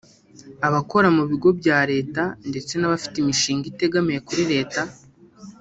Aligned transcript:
abakora 0.67 1.07
mu 1.17 1.23
bigo 1.29 1.49
bya 1.59 1.79
leta 1.91 2.23
ndetse 2.49 2.73
n’abafite 2.77 3.15
imishinga 3.19 3.65
itegamiye 3.71 4.19
kuri 4.27 4.43
Leta 4.53 4.81